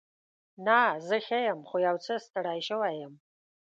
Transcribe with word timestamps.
نه، 0.65 0.79
زه 1.07 1.17
ښه 1.25 1.37
یم. 1.47 1.59
خو 1.69 1.75
یو 1.87 1.95
څه 2.05 2.13
ستړې 2.25 2.59
شوې 2.67 2.91
یم. 3.01 3.13